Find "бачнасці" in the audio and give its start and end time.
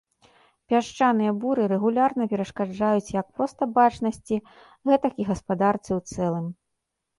3.77-4.41